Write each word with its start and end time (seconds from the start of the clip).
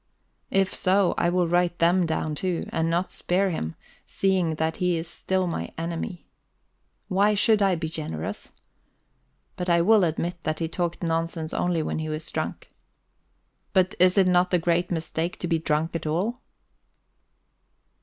If 0.49 0.73
so, 0.73 1.13
I 1.15 1.29
will 1.29 1.47
write 1.47 1.77
them 1.77 2.07
down 2.07 2.33
too, 2.33 2.65
and 2.69 2.89
not 2.89 3.11
spare 3.11 3.51
him, 3.51 3.75
seeing 4.03 4.55
that 4.55 4.77
he 4.77 4.97
is 4.97 5.07
still 5.07 5.45
my 5.45 5.69
enemy. 5.77 6.25
Why 7.07 7.35
should 7.35 7.61
I 7.61 7.75
be 7.75 7.87
generous? 7.87 8.53
But 9.55 9.69
I 9.69 9.81
will 9.81 10.03
admit 10.03 10.41
that 10.41 10.57
he 10.57 10.67
talked 10.67 11.03
nonsense 11.03 11.53
only 11.53 11.83
when 11.83 11.99
he 11.99 12.09
was 12.09 12.31
drunk. 12.31 12.71
But 13.73 13.93
is 13.99 14.17
it 14.17 14.25
not 14.25 14.51
a 14.55 14.57
great 14.57 14.89
mistake 14.89 15.37
to 15.37 15.47
be 15.47 15.59
drunk 15.59 15.95
at 15.95 16.07
all? 16.07 16.41